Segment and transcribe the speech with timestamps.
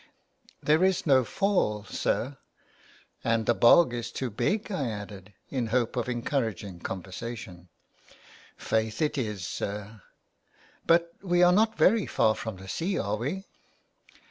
[0.63, 2.37] "There's no fall, sir.''"
[3.23, 7.69] And the bog is too big," I added, in hope of encouraging conversation."
[8.57, 10.01] Faith it is, sir.""
[10.87, 13.43] But we are not very far from the sea, are we